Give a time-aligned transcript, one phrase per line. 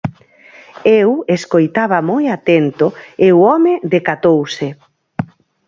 [1.01, 2.87] Eu escoitaba moi atento
[3.25, 4.67] e o home decatouse.